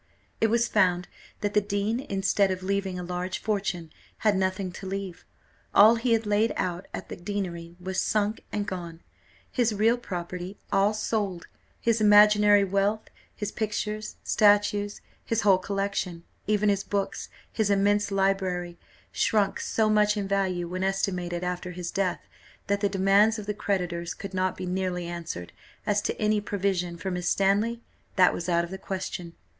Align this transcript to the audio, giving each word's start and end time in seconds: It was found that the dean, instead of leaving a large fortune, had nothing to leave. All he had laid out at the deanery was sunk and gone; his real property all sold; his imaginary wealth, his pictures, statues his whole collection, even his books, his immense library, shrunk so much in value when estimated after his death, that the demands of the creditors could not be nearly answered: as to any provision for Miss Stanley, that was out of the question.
It 0.41 0.47
was 0.49 0.67
found 0.67 1.07
that 1.41 1.53
the 1.53 1.61
dean, 1.61 1.99
instead 1.99 2.49
of 2.49 2.63
leaving 2.63 2.97
a 2.97 3.03
large 3.03 3.37
fortune, 3.37 3.91
had 4.17 4.35
nothing 4.35 4.71
to 4.71 4.87
leave. 4.87 5.25
All 5.75 5.93
he 5.97 6.13
had 6.13 6.25
laid 6.25 6.51
out 6.55 6.87
at 6.91 7.09
the 7.09 7.15
deanery 7.15 7.75
was 7.79 8.01
sunk 8.01 8.43
and 8.51 8.65
gone; 8.65 9.01
his 9.51 9.75
real 9.75 9.99
property 9.99 10.57
all 10.71 10.95
sold; 10.95 11.45
his 11.79 12.01
imaginary 12.01 12.63
wealth, 12.63 13.09
his 13.35 13.51
pictures, 13.51 14.15
statues 14.23 15.01
his 15.23 15.41
whole 15.41 15.59
collection, 15.59 16.23
even 16.47 16.69
his 16.69 16.83
books, 16.83 17.29
his 17.53 17.69
immense 17.69 18.09
library, 18.09 18.79
shrunk 19.11 19.59
so 19.59 19.87
much 19.87 20.17
in 20.17 20.27
value 20.27 20.67
when 20.67 20.83
estimated 20.83 21.43
after 21.43 21.73
his 21.73 21.91
death, 21.91 22.21
that 22.65 22.81
the 22.81 22.89
demands 22.89 23.37
of 23.37 23.45
the 23.45 23.53
creditors 23.53 24.15
could 24.15 24.33
not 24.33 24.57
be 24.57 24.65
nearly 24.65 25.05
answered: 25.05 25.53
as 25.85 26.01
to 26.01 26.19
any 26.19 26.41
provision 26.41 26.97
for 26.97 27.11
Miss 27.11 27.29
Stanley, 27.29 27.83
that 28.15 28.33
was 28.33 28.49
out 28.49 28.63
of 28.63 28.71
the 28.71 28.79
question. 28.79 29.33